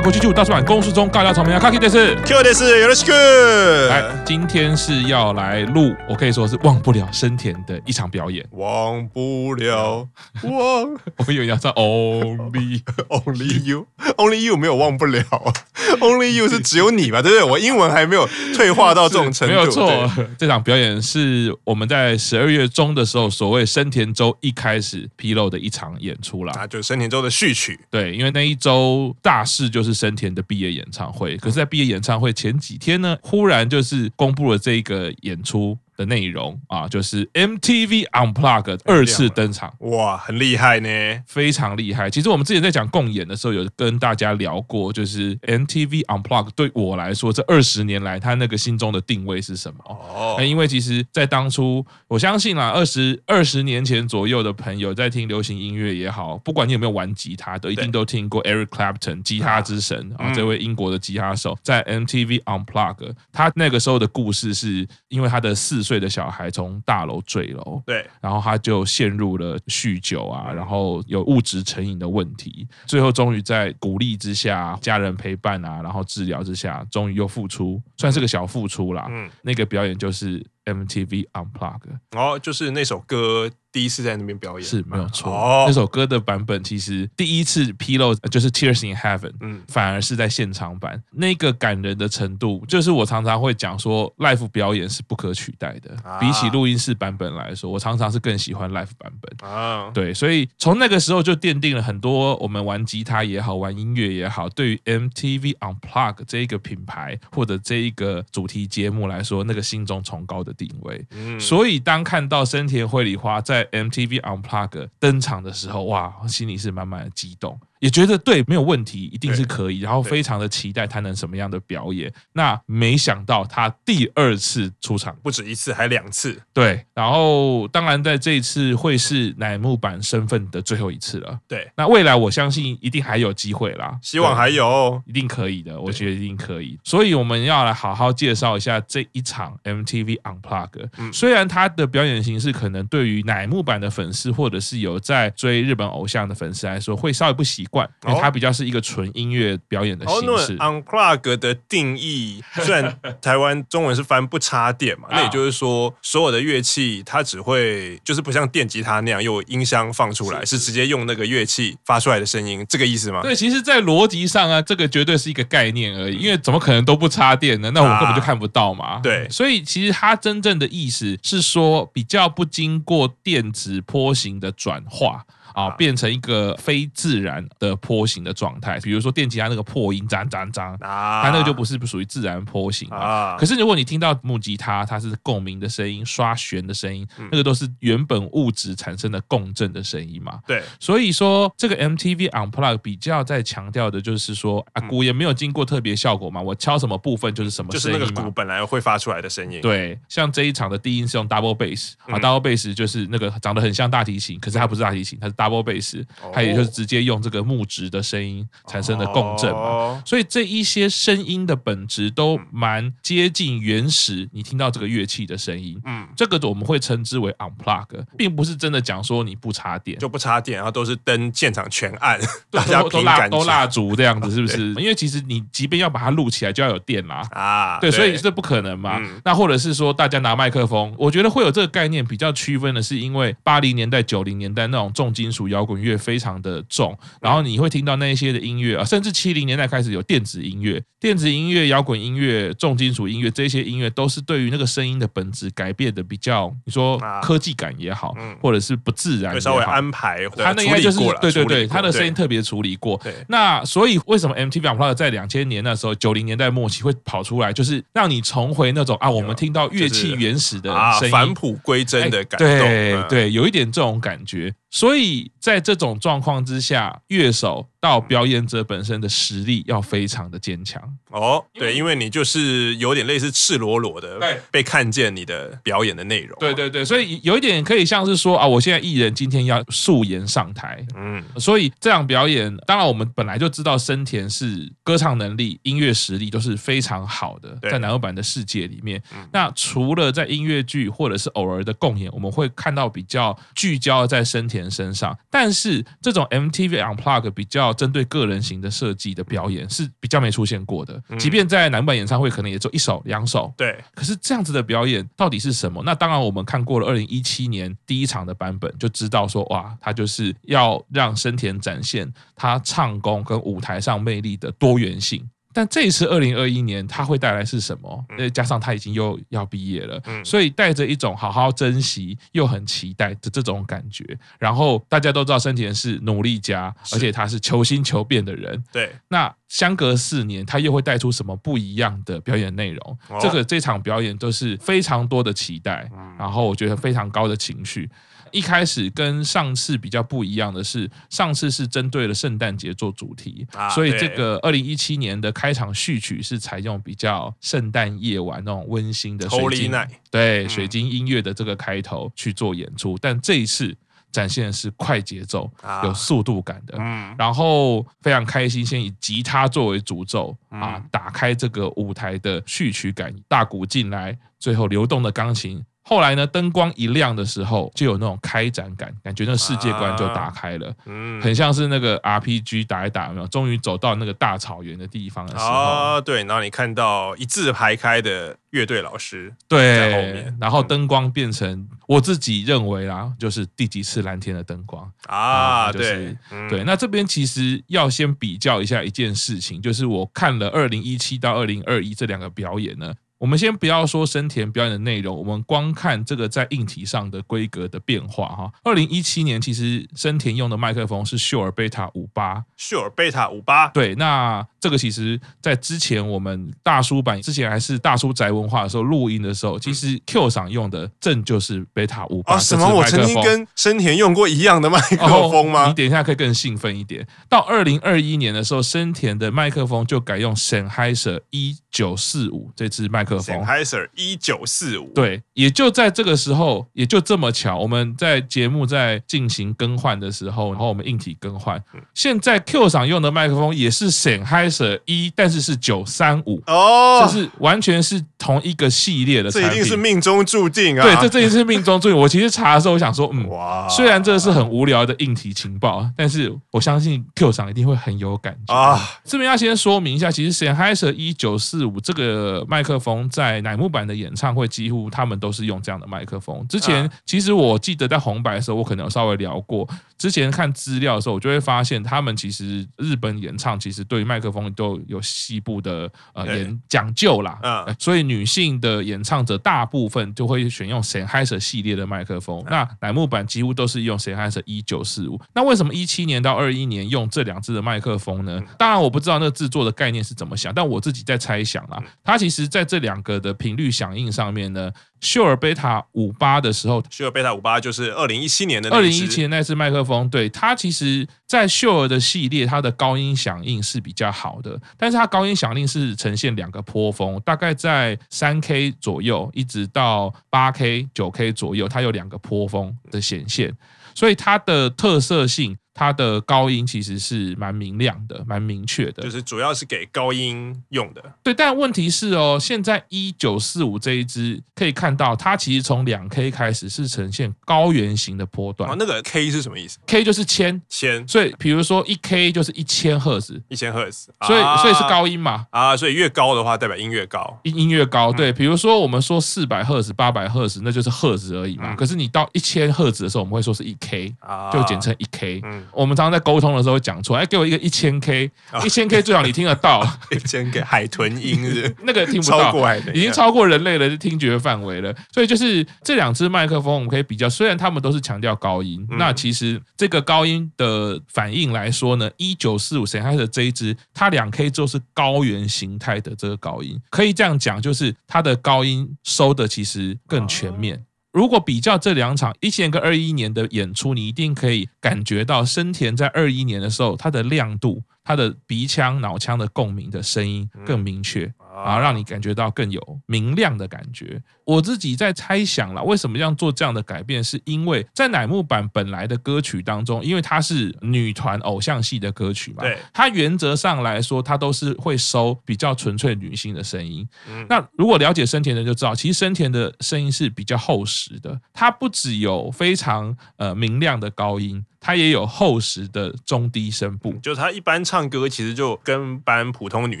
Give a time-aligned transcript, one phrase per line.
[0.00, 3.88] 国际上国际剧大出版公司中尬聊草莓啊，Kaki 的是 Q 的是有的是个。
[3.88, 8.44] 来，今天是要来录，我可以说是忘不了生田的一场表演。
[8.52, 10.06] 忘不了，
[10.42, 15.22] 忘， 我以为你要唱 Only Only You，Only You 没有忘不了，
[16.00, 17.22] Only You 是只有你吧？
[17.22, 17.44] 对不对？
[17.44, 19.54] 我英文还没有退化到这种程度。
[19.54, 26.52] 没有错，这场表演是我们在十二月中的时候，所谓生田周一开始披露的一场演出啦。
[26.56, 27.80] 那就是生田周的序曲。
[27.90, 35.78] 对，因为那一周大事就是是生田的毕业演唱会，可是，在毕业演唱会前几天呢，忽然就是公布了这个演出。
[35.96, 40.88] 的内容啊，就是 MTV Unplugged 二次登场，哇，很厉害呢，
[41.26, 42.10] 非常厉害。
[42.10, 49.78] 其实我们之前在讲共演的时候，有跟大家聊过，就是 MTV Unplugged 对我来说，这二十年来他那个心中的定位是什么？
[49.88, 65.85] 哦，因为其实，在当初，我相信啦，二十二十年前左右的朋友在听流行音乐也好，不管你有没有玩吉他，都一定都听过 Eric Clapton 吉他之神啊，这位英国的吉他手，在 MTV Unplugged，他那个时候的故事是因为他的四。
[65.86, 79.06] 岁的小孩从大楼坠楼，对，然后他就陷入了酗酒啊，然后有物质成瘾的问题，最后终于在鼓励之下、家人陪伴啊，然后治疗之下，终于又复出，算是个小复出啦。
[79.10, 83.50] 嗯，那个表演就是 MTV Unplugged，哦，就是那首歌。
[83.72, 84.66] 第一次在那边表演。
[84.66, 95.94] 是没有错，哦、那首歌的版本其实第一次披露就是《Tears in Heaven》，嗯，反而是在现场版，那个感人的程度，就是我常常会讲说，live 表演是不可取代的。
[96.02, 99.50] 啊、比起录音室版本来说，我常常是更喜欢 live 版本。
[99.50, 111.06] 啊，对，所以从那个时候就奠定了很多我们玩吉他也好，玩音乐也好，对于 MTV Unplugged 这一个品牌或者这一个主题节目来说，那个心中崇高的定位。
[111.10, 117.58] 嗯，所以当看到森田绘里花在 MTV Unplugged 登场的时候，哇，心里是满满的激动。
[117.80, 122.12] 也觉得对，没有问题，一定是可以，然后非常的期待他能什么样的表演。
[122.32, 126.40] 那没想到他第二次出场，不止一次，还两次。
[126.52, 131.38] 对，然后当然在这一次会是乃木坂身份的最后一次了。
[131.46, 136.78] 对，那未来我相信一定还有机会啦，希望还有，一定可以的，我觉得一定可以。
[136.82, 140.88] 所以我们要来好好介绍一下这一场 MTV Unplugged。
[140.98, 147.88] 嗯，虽然他的表演形式可能对于乃木坂的粉丝或者是有在追日本偶像的粉丝来说会稍微不习惯。
[148.06, 150.56] 因为它比较是一个纯音乐表演的形式。
[150.58, 163.22] Unplugged 的定义，虽然台湾中文是翻不插电嘛，那也就是说，所有的乐器它只会就是不像电吉他那样用音箱放出来，是直接用那个乐器发出来的声音，这个意思吗？
[163.22, 167.70] 对，其实，在逻辑上啊，这个绝对是一个概念而已，因为怎么可能都不插电呢？
[167.72, 169.00] 那我们根本就看不到嘛。
[169.02, 175.24] 对，所以其实它真正的意思是说，比较不经过电子波形的转化。
[175.56, 183.36] 啊，变成一个非自然的坡形的状态，比如说电吉他那个破音，脏脏脏，啊，它那个就不是不属于自然坡形啊。
[183.38, 190.40] 可是如果你听到木吉他，它是共鸣的声音、刷弦的声音，那个都是原本物质产生的共振的声音嘛。
[190.46, 199.60] 对，所以说这个 MTV Unplugged 比较在强调的就是说啊，鼓也没有经过特别效果嘛，我敲什么部分就是什么声音嘛，就是那个鼓本来会发出来的声音。
[199.60, 219.96] 对，像这一场的低音是用 double bass 啊，double bass 就是那个长得很像大提琴，可是它不是大提琴，它是 double bass，它也就是直接用这个木质的声音产生的共振嘛，所以这一些声音的本质都蛮接近原始，你听到这个乐器的声音，嗯，这个我们会称之为 unplug，并不是真的讲说你不插电。
[219.98, 222.18] 就不插电，然后都是灯现场全暗，
[222.50, 224.68] 大家都蜡都蜡烛这样子，是不是？
[224.82, 229.00] 因为其实你即便要把它录起来，就要有电啦，啊，对，所以这不可能嘛。
[229.24, 235.76] 那或者是说大家拿麦克风，我觉得会有这个概念比较区分的是，因为八零年代、九零年代那种重金属摇滚。
[235.76, 253.00] 乐非常的重，然后你会听到那些的音乐啊，甚至七零年代开始有电子音乐、电子音乐、摇滚音乐、重金属音乐，这些音乐都是对于那个声音的本质改变的比较，你说科技感也好，或者是不自然，稍微安排，他那应该就是对对对，他的声音特别处理过。
[253.28, 264.52] 那所以为什么 MTV Unplugged 在两千年那时候九零年代末期会跑出来，就是让你重回那种啊，我们听到乐器原始的声音，返璞归真的感觉，对对，有一点这种感觉。
[264.76, 271.44] 所以在这种状况之下，乐手到表演者本身的实力要非常的坚强哦。
[271.54, 274.18] 对，因为你就是有点类似赤裸裸的
[274.50, 276.36] 被看见你的表演的内容。
[276.40, 289.00] 对对对，所以有一点可以像是说啊，我现在艺人今天要素颜上台，嗯，所以这场表演，当然我们本来就知道生田是歌唱能力、音乐实力都是非常好的，在乃木坂的世界里面。
[289.32, 301.00] 那除了在音乐剧或者是偶尔的共演，我们会看到比较聚焦在生田身上，但是这种 MTV Unplugged 比较针对个人型的设计的表演是比较没出现过的。
[301.18, 303.52] 即便在男版演唱会，可能也就一首两首。
[303.56, 305.82] 对，可是这样子的表演到底是什么？
[305.84, 315.28] 那当然，我们看过了二零一七年第一场的版本，就知道说，哇，他就是要让生田展现他唱功跟舞台上魅力的多元性。
[315.56, 318.04] 但这一次二零二一年，他会带来是什么？
[318.18, 324.04] 呃，加上他已经又要毕业了，所以带着一种好好珍惜又很期待的这种感觉。
[324.38, 328.62] 然后大家都知道生田是努力家，而且他是求新求变的人。
[328.70, 332.98] 对，那相隔四年，他又会带出什么不一样的表演内容？
[333.18, 337.88] 这个这场表演都是非常多的期待，然后我觉得非常高的情绪。
[338.36, 349.72] 一开始跟上次比较不一样的是，上次是针对了圣诞节做主题，啊、所以这个二零一七年的开场序曲是采用比较圣诞夜晚那种温馨的水晶，
[350.10, 352.94] 对水晶音乐的这个开头去做演出。
[352.96, 353.74] 嗯、但这一次
[354.12, 365.64] 展现的是快节奏、啊、有速度感的，嗯、然后非常开心，先以吉他作为主奏啊，打开这个舞台的序曲感，大鼓进来，最后流动的钢琴。
[365.88, 373.26] 后来呢，灯光一亮的时候，就有那种开展感，感觉那个世界观就打开了，嗯，很像是那个 RPG 打一打，有没有？
[373.28, 386.64] 终于走到那个大草原的地方的时候，啊，对，然后你看到一字排开的乐队老师对在后面，然后灯光变成我自己认为啦，就是第几次蓝天的灯光啊，就是对，对。
[386.64, 392.92] 那这边其实要先比较一下一件事情，就是我看了二零一七到二零二一这两个表演呢。
[393.18, 398.52] 我们先不要说生田表演的内容，我们光看这个在硬体上的规格的变化哈。
[398.62, 412.34] 二零一七年其实生田用的麦克风是秀尔贝塔五八，秀尔贝塔五八，对，那这个其实在之前我们大叔版之前还是大叔宅文化的时候录音的时候，其实 Q 赏用的正就是贝塔五八。
[412.34, 412.68] 啊，什么？
[412.74, 415.68] 我曾经跟生田用过一样的麦克风吗？
[415.68, 417.06] 你等一下可以更兴奋一点。
[417.28, 423.36] 到二零二一年的时候，生田的麦克风就改用 Sennheiser 一九四五这支麦克风。
[423.36, 431.62] Sennheiser 一九四五，对，也就在这个时候，也就这么巧，我们在节目在进行更换的时候，然后我们硬体更换，
[431.94, 440.82] 现在 Q 赏用的麦克风也是 Sennheiser 一，但是是九三五哦，这是完全是同一个系列的产品，这一定是命中注定啊！
[440.82, 441.96] 对，这这一定是命中注定。
[441.96, 448.80] 我其实查的时候，我想说，嗯，哇，虽然这是很无聊的硬体情报，但是我相信 Q 厂一定会很有感觉啊。
[449.04, 453.08] 这边要先说明一下，其实 Sennheiser 一九四五这个麦克风。
[453.16, 456.44] 在乃木坂的演唱会，几乎他们都是用这样的麦克风。
[456.48, 459.66] 之前其实我记得在红白的时候，我可能有稍微聊过。
[460.06, 467.40] 之前看资料的时候，我就会发现他们其实日本演唱其实对于麦克风都有西部的呃研讲究啦。
[467.42, 472.40] 嗯，所以女性的演唱者大部分就会选用 Sennheiser 系列的麦克风。
[472.48, 475.20] 那乃木坂几乎都是用 Sennheiser 一九四五。
[475.34, 478.40] 那为什么一七年到二一年用这两支的麦克风呢？
[478.56, 481.82] 当然我不知道那个制作的概念是怎么想，但我自己在猜想啦。
[482.04, 484.70] 它其实在这两个的频率响应上面呢。
[485.00, 490.08] 秀尔贝塔五八的时候，秀尔贝塔五八就是二零一七年的二零一七年那支麦克风。
[490.08, 503.54] 对，它其实，在秀尔的系列，它的高音响应是比较好的，但是它高音响应是呈现两个波峰，大概在三 K 左右，一直到八 K、九 K 左右，它有两个波峰的显现，
[503.94, 505.56] 所以它的特色性。
[505.78, 511.02] 它的高音其实是蛮明亮的，蛮明确的，就是主要是给高音用的。
[511.22, 518.70] 对，但问题是哦，现在一九四五这一支可以看到，它其实从两 K 开始是呈现高圆形的波段。
[518.70, 525.46] 啊，那个 K 是什么意思？K 就是千千，所以比如说一 K 就是一千赫兹，一千赫兹，所以所以是高音嘛？
[525.50, 528.10] 啊，所以越高的话代表音越高，音音越高。
[528.10, 531.74] 对，比如说我们说四百赫兹、八百赫兹，那就是赫兹而已嘛。
[531.74, 535.42] 可是你到一千赫兹的时候，我们会说是一 K，啊就简称一 K。
[535.44, 536.56] 嗯，我们常常在沟通。
[536.56, 538.30] 的时候会讲出来，给我一个一千 K，
[538.64, 542.54] 一千 K 最好你听得到， 一千 K 海豚音是 那个听不到，
[542.94, 544.94] 已经超过人类的听觉范围了。
[545.12, 560.82] 所以就是这两支麦克风，我们可以比较，虽然他们都是强调高音，那其实这个高音的反应来说呢，一九四五 Sennheiser 的这一支，它两 K 就是高原形态的这个高音，可以这样讲，就是它的高音收的其实更全面。
[561.16, 571.30] 如果比较这两场一七年跟二一年的演出，你一定可以感觉到生田在二一年的时候，它的亮度、它的鼻腔、脑腔的共鸣的声音更明确。
[571.64, 574.22] 然后让你感觉到更有明亮的感觉。
[574.44, 577.24] 我自己在猜想了，为什么要做这样的改变？
[577.24, 587.08] 是因为在乃木坂本来的歌曲当中，因为它是女团偶像系的歌曲嘛，对，它原则上来说，它都是会收比较纯粹女性的声音。
[587.48, 594.62] 那如果了解生田的人就知道，其实生田的声音是比较厚实的，它不只有非常呃明亮的高音。
[594.86, 600.00] 它也有厚实的中低声部，就是她一般唱歌其实就跟般普通女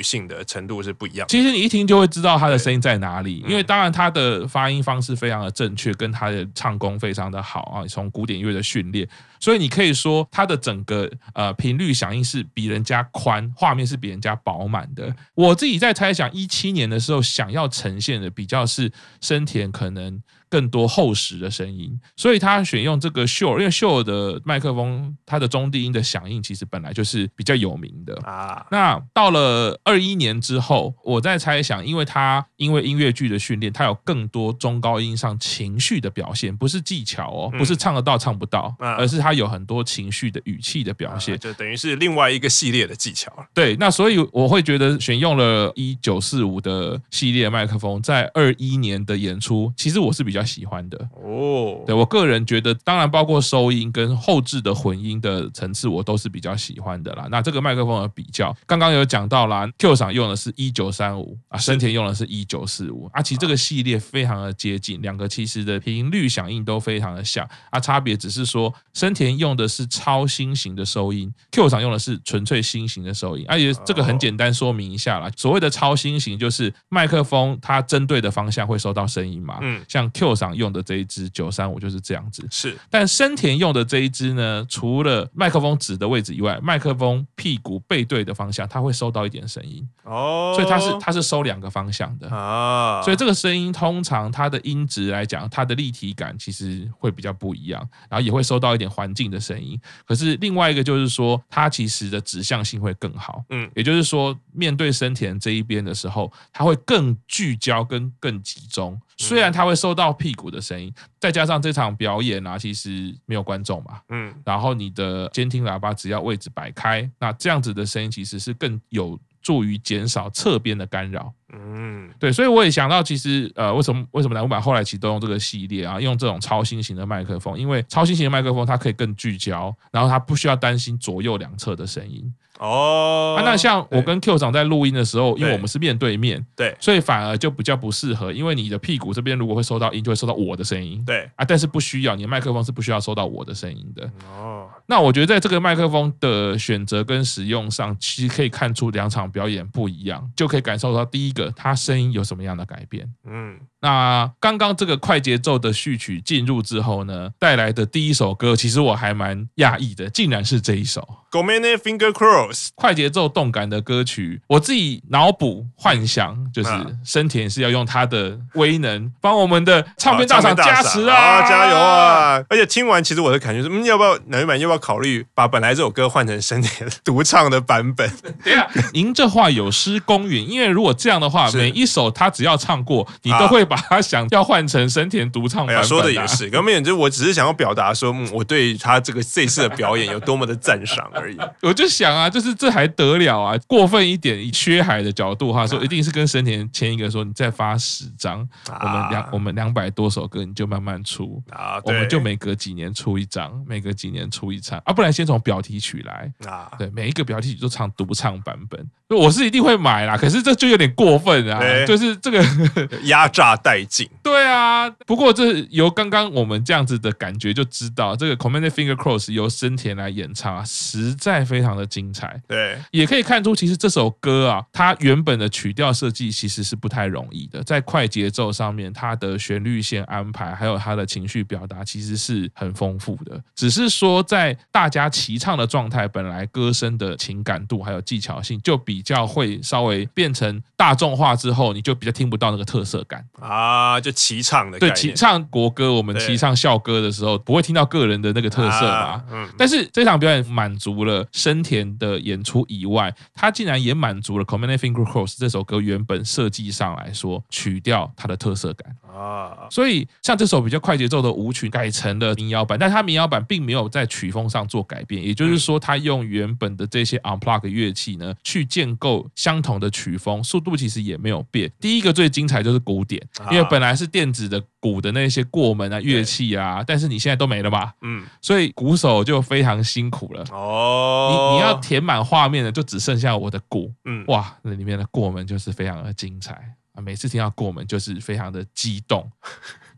[0.00, 1.26] 性的程度是不一样。
[1.26, 9.08] 其实你一听就会知道她的声音在哪里，因为当然她的发音方式非常的正确，跟她的唱功非常的好啊，从古典乐的训练。
[9.40, 15.12] 所以你可以说，她的整个呃频率响应是比人家宽，画面是比人家饱满的。
[15.34, 20.22] 我自己在猜想，一七年的时候想要呈现的比较是生田可能。
[20.48, 28.16] 更多厚实的声音，所以他选用这个 Shure，因为 Shure 的麦克风，它的中低音的响应其实本来就是比较有名的。
[28.22, 28.64] 啊。
[28.70, 43.32] 那到了二一年之后，我在猜想，因为他因为音乐剧的训练，他有更多中高音上情绪的表现，不是技巧哦，不是唱得到唱不到，而是他有很多情绪的语气的表现，就等于是另外一个系列的技巧。
[43.52, 50.46] 对，那所以我会觉得选用了一九四五的系列麦克风，在二一年的演出，其实我是比较。
[50.46, 57.26] 喜欢的哦，对我个人觉得，当然包括收音跟后置的混音的层次，我都是比较喜欢的啦。
[57.28, 82.76] 那这个麦克风的比较，刚刚有讲到啦，Q 厂用的是一九三五啊，森田用的是一九四五啊，其实这个系列非常的接近，两个其实的频率响应都非常的像啊，差别只是说森田用的是超新型的收音，Q 厂用的是纯粹新型的收音，而且这个很简单说明一下啦，所谓的超新型就是麦克风它针对的方向会收到声音嘛，嗯，像 Q 赏用的这一支九三五就是这样子，是。
[82.90, 90.52] 但生田用的这一支呢，除了麦克风指的位置以外，麦克风屁股背对的方向，它会收到一点声音哦。
[90.56, 93.02] 所以它是它是收两个方向的啊。
[93.02, 99.78] 所以这个声音通常它的音质来讲，它的立体感其实会比较不一样，然后也会收到一点环境的声音。
[100.06, 103.44] 可是另外一个就是说，它其实的指向性会更好。
[103.50, 108.98] 嗯，也就是说，面对生田这一边的时候，它会更聚焦跟更集中。
[109.16, 132.32] 虽然它会收到屁股的声音，再加上这场表演啊，其实没有观众嘛，嗯，然后你的监听喇叭只要位置摆开，那这样子的声音其实是更有助于减少侧边的干扰，嗯，对，所以我也想到，其实呃，为什么为什么乃木坂后来其实都用这个系列啊，用这种超新型的麦克风，因为超新型的麦克风它可以更聚焦，然后它不需要担心左右两侧的声音。
[132.58, 144.10] 哦、oh, 啊，那像我跟 Q 长在录音的时候，因为我们是面对面，对，所以反而就比较不适合，因为你的屁股这边如果会收到音，就会收到我的声音，对啊，但是不需要，你的麦克风是不需要收到我的声音的。
[144.26, 144.82] 哦，oh.
[144.86, 153.08] 那我觉得在这个麦克风的选择跟使用上，其实可以看出两场表演不一样，就可以感受到第一个，他声音有什么样的改变。
[153.28, 153.56] 嗯。
[153.78, 164.40] 那刚刚这个快节奏的序曲进入之后呢，带来的第一首歌，其实我还蛮讶异的，竟然是这一首《Gomenne Finger Cross》快节奏动感的歌曲。
[164.48, 166.70] 我自己脑补幻想，就是
[167.04, 172.42] 生田是要用他的威能帮我们的唱片大厂加持啊，啊，加油啊！
[172.48, 178.10] 而且听完，其实我的感觉是，嗯，要不要乃木坂要不要考虑把本来这首歌换成生田独唱的版本？
[178.42, 183.76] 对啊，您这话有失公允，因为如果这样的话，每一首他只要唱过，你都会把。
[183.88, 186.48] 他想要换成生田独唱版说的也是。
[186.50, 191.36] 根本就我只是想要表达说，嗯，我对他这个这次的表演有多么的赞赏而已。
[191.62, 193.56] 我就想啊，就是这还得了啊？
[193.66, 208.84] 过分一点，以薛海的角度哈说，一定是跟生田签一个说，你再发十张，啊、我们两我们两百多首歌，你就慢慢出啊，我们就每隔几年出一张，每隔几年出一场啊，不然先从表题曲来啊，对，每一个表题曲都唱独唱版本。
[209.08, 211.58] 我是一定会买啦，可是这就有点过分啊！
[211.58, 212.42] 对就是这个
[213.04, 214.08] 压榨殆尽。
[214.22, 222.40] 对啊，不过这由刚刚我们这样子的感觉就知道，这个《Gomenne Finger Cross》由生田来演唱啊，实在非常的精彩。
[222.48, 233.38] 对，也可以看出，其实这首歌啊，它原本的曲调设计其实是不太容易的，在快节奏上面，它的旋律线安排还有它的情绪表达，其实是很丰富的。
[233.54, 238.76] 只是说，在大家齐唱的状态，本来歌声的情感度还有技巧性就。
[238.86, 249.22] 比较会稍微变成大众化之后，你就比较听不到那个特色感啊，就齐唱的对，齐唱国歌，我们齐唱校歌的时候，不会听到个人的那个特色嘛。
[249.30, 259.68] 嗯，但是这场表演满足了深田的演出以外，他竟然也满足了《Gomenne Finger Cross》这首歌原本设计上来说曲调它的特色感啊。
[259.70, 268.96] 所以像这首比较快节奏的舞曲改成了民谣版，但它民谣版并没有在曲风上做改变，也就是说，他用原本的这些 unplug 乐器呢去建。
[268.98, 271.70] 构相同的曲风，速度其实也没有变。
[271.80, 277.94] 第一个最精彩就是鼓点，因为本来是电子的鼓的那些过门啊乐器啊，但是你现在都没了吧？
[278.02, 280.44] 嗯，所以鼓手就非常辛苦了。
[280.50, 283.92] 哦，你你要填满画面的，就只剩下我的鼓。
[284.04, 286.54] 嗯，哇，那里面的过门就是非常的精彩
[286.92, 287.00] 啊！
[287.00, 289.30] 每次听到过门就是非常的激动。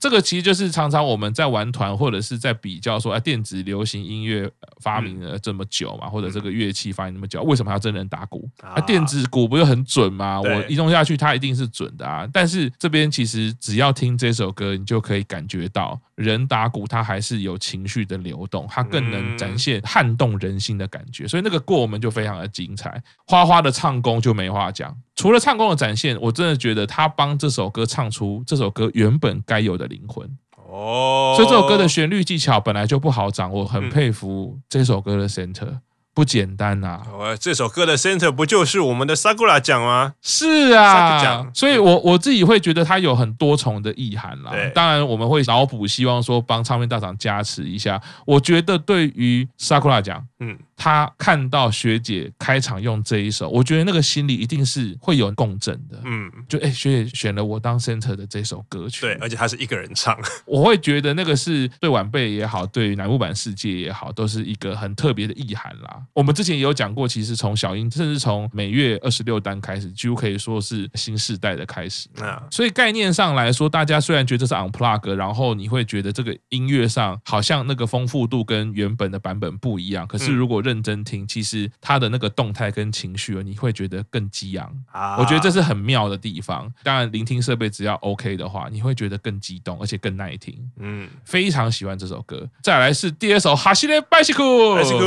[0.01, 4.51] 这个其实就是常常我们在玩团或者是在比较说，哎，电子流行音乐
[4.81, 8.49] 发明了这么久嘛，或者这个乐器发明那么久，为什么还要真人打鼓？
[8.61, 10.41] 啊，电子鼓不是很准吗？
[10.41, 12.29] 我移动下去，它一定是准的啊。
[12.33, 21.27] 但是这边其实只要听这首歌，你就可以感觉到人打鼓，它还是有情绪的流动，它更能展现撼动人心的感觉。
[21.27, 24.95] 所以那个过我们就非常的精彩，花花的唱功就没话讲。
[25.15, 30.29] 除了唱功的展现，我真的觉得他帮这首歌唱出这首歌原本该有的灵魂
[30.69, 31.35] 哦。
[31.37, 35.79] 所以这首歌的旋律技巧本来就不好掌握，很佩服这首歌的 center。
[36.19, 37.07] 不简单呐、啊！
[37.13, 40.15] 哦，这首歌的 center 不就是我们的 Sakura 酱吗？
[40.21, 44.51] 是啊，所以我我自己会觉得它有很多重的意涵啦。
[44.75, 48.03] 当然，我们会脑补，希望说帮唱片大厂加持一下。
[48.27, 50.59] 我觉得对于 Sakura 酱，嗯。
[50.81, 56.01] 他看到学姐开场用这一首，我觉得那个心里一定是会有共振的。
[56.05, 66.01] 嗯，就哎，学姐选了我当 center 的这首歌曲，对，而且他是一个人唱， 我会觉得那个是对晚辈也好，对乃木坂世界也好，都是一个很特别的意涵啦。
[66.13, 72.09] 我们之前也有讲过，其实从小英，甚至从每月二十六单开始，几乎可以说是新世代的开始。
[72.21, 84.71] 啊，所以概念上来说，大家虽然觉得这是 unplug，然后你会觉得这个音乐上好像那个丰富度跟原本的版本不一样，可是如果认真听，其实它的那个动态跟情绪，你会觉得更激昂。
[85.19, 86.73] 我觉得这是很妙的地方。
[86.83, 90.59] 当然，聆听设备只要 OK 的话，你会觉得更激动，而且更耐听。
[90.79, 92.49] 嗯，非常喜欢这首歌。
[92.63, 94.43] 再来是第二首《哈西列拜西库》，
[94.77, 95.01] 拜西库，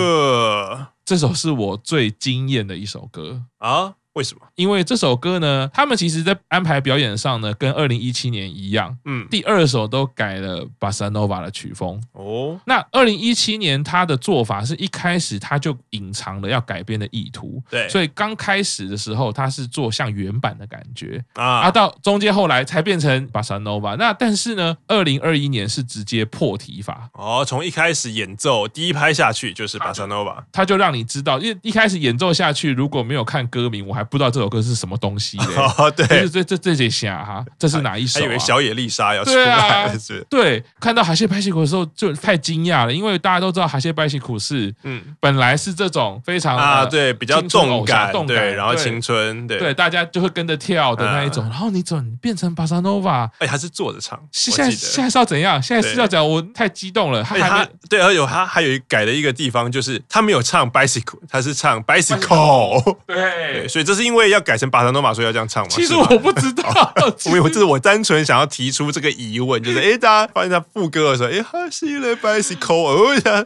[1.11, 3.97] 这首是我最惊艳的一首歌啊。
[4.13, 4.41] 为什么？
[4.55, 12.01] 因为这首歌呢，他们其实在安排表演上呢，跟二零一七年一样，嗯，第二首都改了巴萨诺瓦的曲风。
[12.11, 23.95] 哦，那二零一七年他的做法是一开始他就隐藏了要改编的意图，对，所以刚开始的时候他是做像原版的感觉啊，啊，到中间后来才变成巴萨诺瓦。
[23.95, 34.00] 那但是呢，二零二一年是直接破题法，哦，从一开始演奏第一拍下去就是巴萨诺瓦，他就让你知道，因为一开始演奏下去，如果没有看歌名，我还。
[34.03, 35.37] 不知道这首歌是什么东西
[35.77, 38.19] 哦，对，这这这这些下哈，这是哪一首？
[38.19, 40.25] 还以为小野丽莎要出来了，是。
[40.29, 51.43] 对，看到哈谢拜西苦的时候就太惊讶了，因为大家都知道哈谢拜西苦是，嗯，本来是这种非常啊，对，比较动感，动感，然后青春，对，对，大家就会跟着跳的那一种。
[51.45, 53.29] 然后你怎么变成巴萨诺瓦？
[53.39, 54.19] 哎，还是坐着唱？
[54.31, 55.61] 现在现在是要怎样？
[55.61, 57.23] 现在是要讲我太激动了。
[57.23, 64.83] 他还对，而有他还有一改的一个地方，就是他没有唱 bicycle，他是唱 bicycle， 对，所以这是因为要改成巴。
[64.83, 65.69] 塞诺瓦说要这样唱吗？
[65.69, 66.93] 其实我不知道，
[67.31, 72.87] 我以为这是我单纯想要提出这个疑问，就是哎，大家发现他副歌的时候，哎，哈西勒拜西扣，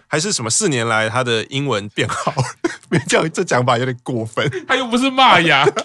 [0.07, 0.49] 还是什么？
[0.49, 2.43] 四年来他的英文变好了，
[2.89, 5.67] 别这样，这讲法有点过分，他又不是骂呀。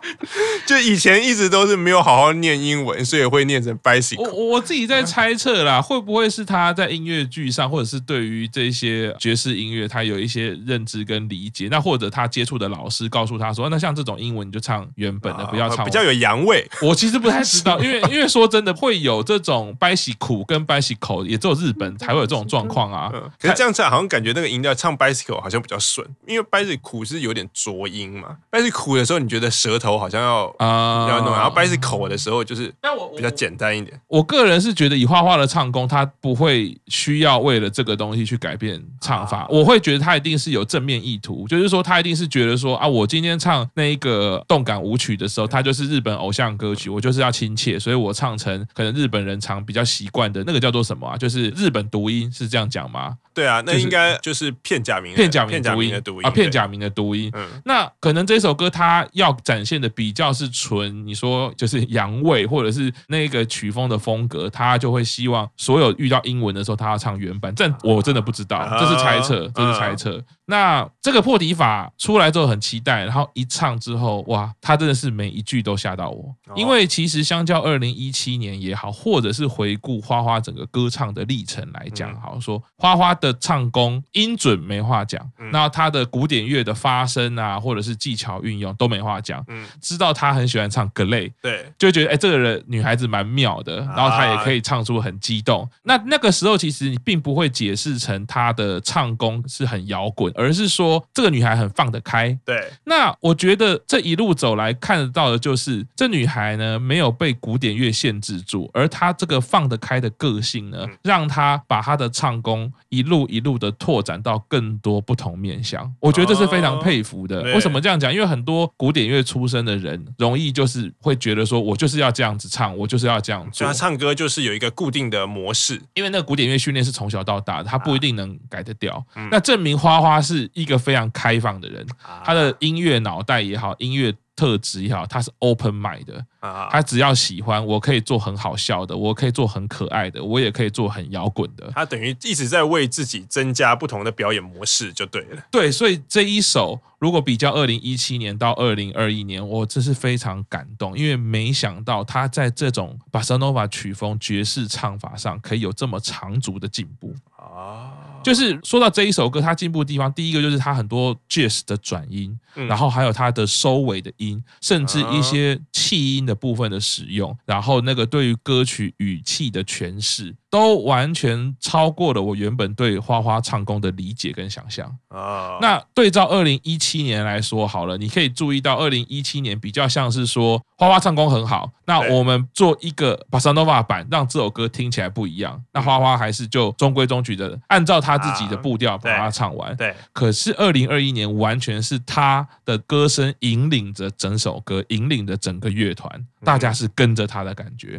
[0.66, 4.22] 就以前一直都是没有好好念英文，所以会念成 bicycle。
[4.22, 11.68] 我我自己在猜测啦，会不会是他在音乐剧上，或者是对于这些爵士音乐，他有一些认知跟理解？
[11.70, 16.66] 那或者他接触的老师告诉他说，那像这种英文你就唱原本的，不要唱，比较有洋味。
[16.80, 23.10] 我其实不太知道，因为因为说真的，会有这种 bicycle 跟 bicycle，也只有日本才会有这种状况啊。
[23.40, 28.36] 可是这样唱好像感觉那个音调唱 bicycle 好像比较顺，因为 bicycle 是有点浊音嘛。
[28.50, 32.72] bicycle 的时候，你觉得舌头好像要啊要弄，然后 bicycle 的时候就是
[33.16, 34.00] 比较简单一点。
[34.06, 39.46] 我个人是觉得以花花的唱功，他不会需要为了这个东西去改变唱法。
[39.50, 51.16] 我会觉得他一定是有正面意图，就是说他一定是觉得说啊，我今天唱那一个动感舞曲的时候，它就是日本偶像歌曲，我就是要亲切，所以我唱成可能日本人常比较习惯的那个叫做什么啊？
[51.16, 53.16] 就是日本读音是这样讲吗？
[53.34, 57.30] 对啊，那应该就是片假名，片假名的读音啊，片假名的读音。
[57.34, 67.54] 嗯，那可能这首歌它要展现的比较是纯，你说就是洋味，或者是那个曲风的风格，他就会希望所有遇到英文的时候，他要唱原版。
[67.54, 70.22] 这我真的不知道，这是猜测，这是猜测。
[70.46, 76.34] 那这个破题法出来之后很期待，然后一唱之后，哇，他真的是每一句都吓到我。
[76.54, 89.42] 因为其实相较二零一七年也好，或者是回顾花花整个歌唱的历程来讲，好说花花的唱功音准没话讲，那他的古典乐的发声啊，或者是技巧运用都没话讲。
[89.48, 95.68] 嗯，知道他很喜欢唱格雷，对，就觉得哎，这个人女孩子蛮妙的，然后她也可以唱出很激动。
[95.84, 100.32] 那那个时候其实你并不会解释成她的唱功是很摇滚。
[100.42, 102.36] 而是说这个女孩很放得开。
[102.44, 115.92] 对，那我觉得这一路走来看得到的就是这女孩呢没有被古典乐限制住，而她这个放得开的个性呢，让她把她的唱功一路一路的拓展到更多不同面向。
[116.00, 117.42] 我觉得这是非常佩服的。
[117.42, 118.12] 为什么这样讲？
[118.12, 123.66] 因为很多古典乐出身的人，容易就是会觉得说，我就是要这样子唱，我就是要这样做。
[123.66, 129.04] 他唱歌就是有一个固定的模式，因为那个古典乐训练是从小到大的，他不一定能改得掉。
[129.30, 131.84] 那证明花花是一个非常开放的人，
[132.24, 136.24] 他的音乐脑袋也好，音乐特质也好，他是 open mind 的。
[136.70, 141.70] 他只要喜欢，我可以做很好笑的，我可以做很可爱的，我也可以做很摇滚的。
[141.74, 145.42] 他等于一直在为自己增加不同的表演模式，就对了。
[145.50, 157.92] 对，所以这一首如果比较二零一七年到二零二一年，我真是非常感动，因为没想到他在这种巴萨诺瓦曲风爵士唱法上可以有这么长足的进步啊。
[158.22, 170.34] 就是说到这一首歌，它进步的地方，第一个就是它很多 jazz 的转音，然后还有它的收尾的音，甚至一些气音的部分的使用，然后那个对于歌曲语气的诠释。
[170.52, 175.56] 都完全超过了我原本对花花唱功的理解跟想象啊。
[175.62, 185.58] 那对照二零一七年来说好了，你可以注意到二零一七年比较像是说花花唱功很好，那我们做一个巴萨诺瓦版，让这首歌听起来不一样。
[185.72, 189.74] 那花花还是就中规中矩的按照他自己的步调把它唱完。
[189.74, 189.94] 对。
[190.12, 197.98] 可是二零二一年完全是他的歌声引领着整首歌，引领着整个乐团，大家是跟着他的感觉。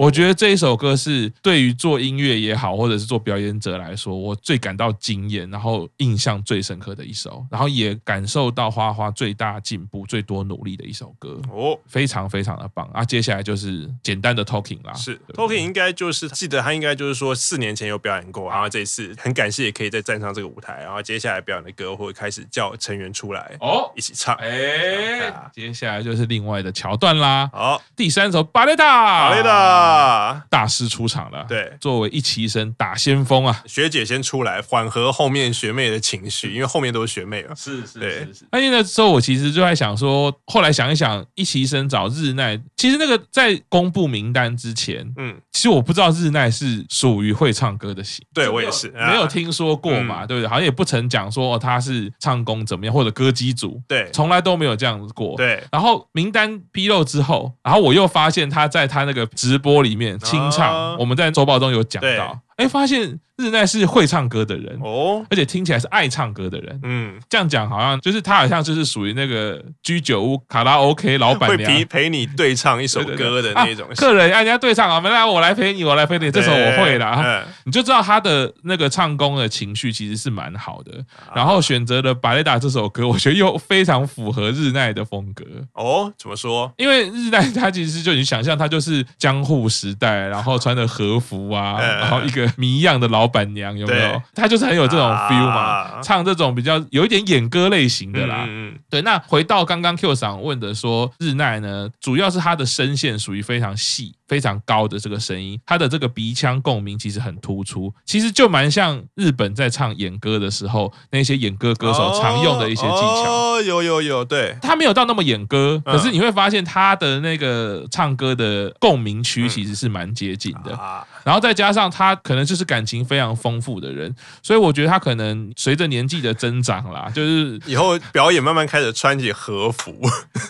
[0.00, 1.92] 我觉得这一首歌是对于做。
[1.92, 13.04] 做音乐也好，或者是做表演者来说，我最感到惊艳，然后印象最深刻的一首，然后也感受到花花最大进步、最多努力的一首歌哦，非常非常的棒啊！
[13.04, 24.34] 接下来就是简单的 talking 啦，是 talking 应该就是记得他应该就是说四年前有表演过，然后这次很感谢也可以再站上这个舞台，然后接下来表演的歌会开始叫成员出来哦，一起唱。
[24.36, 27.50] 哎，接下来就是另外的桥段啦。
[27.52, 31.72] 好，第三首巴雷达，巴雷达大师出场了，对。
[31.80, 37.54] 作为一期生打先锋啊，学姐先出来缓和后面学妹的情绪，因为后面都是学妹了。
[37.54, 38.46] 是是是是。
[38.50, 48.24] 那那时候我其实就在想说，后来想一想，一期生找日奈，其实那个在公布名单之前，嗯，其实我不知道日奈是属于会唱歌的型。
[48.32, 50.48] 对我也是，没有听说过嘛，对不对？
[50.48, 55.36] 好像也不曾讲说哦，他是唱功怎么样，或者歌姬组，对，从来都没有这样子过。
[55.36, 55.62] 对。
[55.70, 61.72] 然后名单披露之后，然后我又发现他在他那个直播里面清唱，我们在周报中。
[61.72, 63.18] 有讲到，哎，发现。
[63.38, 66.78] 日奈是会唱歌的人哦，而且听起来是爱唱歌的人。
[66.84, 73.88] 嗯，这样讲好像就是他好像就是属于那个居酒屋卡拉 OK 老板娘，会陪陪你对唱一首歌的那种。
[73.96, 77.44] 客人人家对唱啊，没来我来陪你，我来陪你，这首我会啦。
[77.64, 80.92] 你就知道他的那个唱功的情绪其实是蛮好的。
[81.34, 85.44] 然后选择了《巴雷达》这首歌，我觉得又非常符合日奈的风格。
[85.72, 86.72] 哦，怎么说？
[86.76, 93.22] 因为日奈他其实就你想象他就是江户时代，然后穿的和服啊，然后一个谜样的老。
[93.32, 94.22] 板娘有没有？
[94.34, 98.46] 她就是很有这种 feel 嘛，唱这种比较有一点演歌类型的啦。
[98.90, 104.14] 对，那回到刚刚 Q 赏问的说，日奈呢，主要是她的声线属于非常细。
[104.32, 113.24] 非常高的这个声音，他的这个鼻腔共鸣其实很突出，其实就蛮像日本在唱演歌的时候那些演歌歌手常用的一些技巧。
[113.30, 120.78] 哦，有有有，对，他没有到那么演歌，可是你会发现他的那个唱歌的共鸣区其实是蛮接近的。
[121.24, 129.94] 然后再加上他可能就是感情非常丰富的人，所以我觉得他可能随着年纪的增长啦，就是以后表演慢慢开始穿起和服，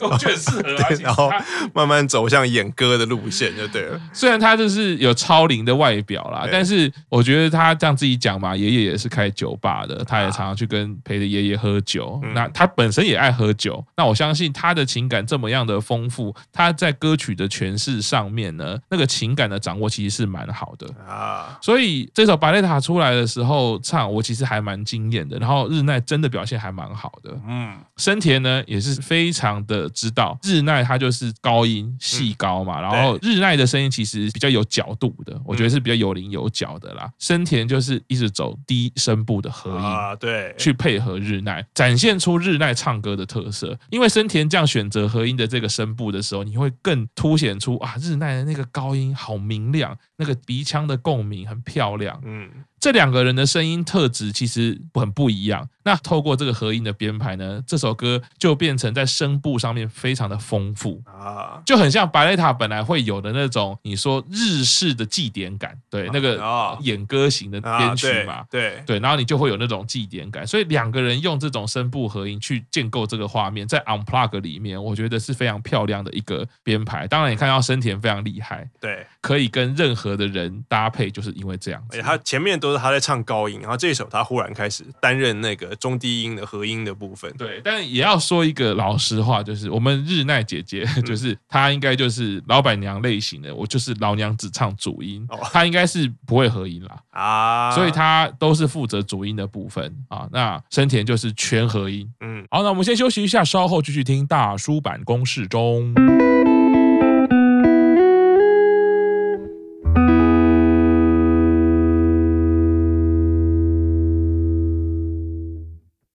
[0.00, 1.28] 我觉得适合， 然后
[1.74, 3.71] 慢慢走向演歌的路线就。
[3.72, 12.20] 对， 虽然他就是有超龄的外表啦，但是我觉得他这样自己讲嘛，爷爷也是开酒吧的，他也常常去跟陪着爷爷喝酒。
[12.34, 21.58] 那他本身也爱喝酒，那我相信他的情感这么样的丰富，他在歌曲的诠释上面呢，那个情感的掌握其实是蛮好的啊。
[21.62, 25.38] 所以这首《巴雷塔》出来的时候唱，我其实还蛮惊艳的。
[25.38, 33.61] 然后日奈真的表现还蛮好的，嗯，生田呢也是非常的知道日奈他就是高音细高嘛，然后日奈的。
[33.62, 37.10] 的声音其实比较有角度的，我觉得是比较有棱有角的啦。
[37.18, 43.78] 生田就是一直走低声部的和音啊，对，去配合日奈，展现出日奈唱歌的特色。
[43.90, 52.20] 因为生田这样选择和音的这个声部的时候，你会更凸显出啊，日奈的那个高音好明亮，那个鼻腔的共鸣很漂亮。
[52.24, 52.50] 嗯。
[52.82, 55.68] 这两个人的声音特质其实很不一样。
[55.84, 70.44] 那透过这个合音的编排呢，这首歌就变成在声部上面非常的丰富啊，就很像白雷塔本来会有的那种你说日式的祭典感，对，那个演歌型的编曲嘛，对对，然后你就会有那种祭典感。
[70.44, 77.06] 所以两个人用这种声部合音去建构这个画面，在 Unplug 里面，我觉得是非常漂亮的一个编排。
[77.06, 81.96] 当然，你看到生田非常厉害，对，可以跟任何的人搭配，就是因为这样子。
[81.96, 87.32] 而且他前面都是他在唱高音，然后这一首他忽然开始担任那个中低音的合音的部分。
[87.36, 100.28] 对，但也要说一个老实话，就是我们日奈姐姐， 就是她应该就是老板娘类型的，我就是老娘只唱主音，她应该是不会合音啦啊，所以她都是负责主音的部分啊。
[100.32, 102.08] 那生田就是全合音。
[102.20, 105.94] 嗯，好，那我们先休息一下，稍后继续听大叔坂工事中。